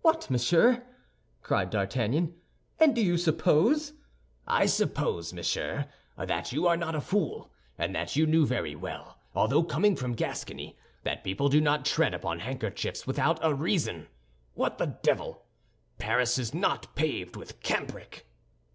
[0.00, 0.82] "What, monsieur!"
[1.42, 2.32] cried D'Artagnan,
[2.80, 3.92] "and do you suppose—"
[4.48, 9.18] "I suppose, monsieur, that you are not a fool, and that you knew very well,
[9.34, 14.08] although coming from Gascony, that people do not tread upon handkerchiefs without a reason.
[14.54, 15.44] What the devil!
[15.98, 18.24] Paris is not paved with cambric!"